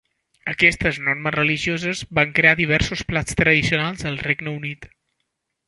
Aquestes 0.51 0.95
normes 1.09 1.35
religioses 1.35 2.01
van 2.19 2.33
crear 2.39 2.55
diversos 2.63 3.05
plats 3.13 3.39
tradicionals 3.43 4.05
al 4.13 4.19
Regne 4.31 4.55
Unit. 4.59 4.89